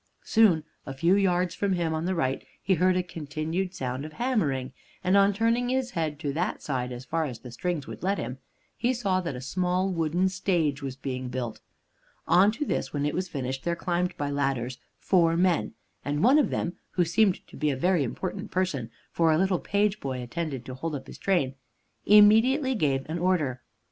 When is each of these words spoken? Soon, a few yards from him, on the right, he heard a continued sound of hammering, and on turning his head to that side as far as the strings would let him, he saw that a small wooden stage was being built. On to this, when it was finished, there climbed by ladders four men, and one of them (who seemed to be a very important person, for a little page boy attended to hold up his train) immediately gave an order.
Soon, 0.23 0.63
a 0.87 0.95
few 0.95 1.13
yards 1.15 1.53
from 1.53 1.73
him, 1.73 1.93
on 1.93 2.05
the 2.05 2.15
right, 2.15 2.43
he 2.63 2.73
heard 2.73 2.97
a 2.97 3.03
continued 3.03 3.75
sound 3.75 4.03
of 4.03 4.13
hammering, 4.13 4.73
and 5.03 5.15
on 5.15 5.31
turning 5.31 5.69
his 5.69 5.91
head 5.91 6.19
to 6.21 6.33
that 6.33 6.59
side 6.63 6.91
as 6.91 7.05
far 7.05 7.25
as 7.25 7.37
the 7.37 7.51
strings 7.51 7.85
would 7.85 8.01
let 8.01 8.17
him, 8.17 8.39
he 8.75 8.95
saw 8.95 9.21
that 9.21 9.35
a 9.35 9.41
small 9.41 9.91
wooden 9.93 10.27
stage 10.27 10.81
was 10.81 10.95
being 10.95 11.27
built. 11.29 11.61
On 12.25 12.51
to 12.51 12.65
this, 12.65 12.91
when 12.91 13.05
it 13.05 13.13
was 13.13 13.27
finished, 13.29 13.63
there 13.63 13.75
climbed 13.75 14.17
by 14.17 14.31
ladders 14.31 14.79
four 14.97 15.37
men, 15.37 15.75
and 16.03 16.23
one 16.23 16.39
of 16.39 16.49
them 16.49 16.77
(who 16.93 17.05
seemed 17.05 17.45
to 17.45 17.55
be 17.55 17.69
a 17.69 17.75
very 17.77 18.03
important 18.03 18.49
person, 18.49 18.89
for 19.11 19.31
a 19.31 19.37
little 19.37 19.59
page 19.59 19.99
boy 19.99 20.19
attended 20.23 20.65
to 20.65 20.73
hold 20.73 20.95
up 20.95 21.05
his 21.05 21.19
train) 21.19 21.53
immediately 22.07 22.73
gave 22.73 23.07
an 23.07 23.19
order. 23.19 23.61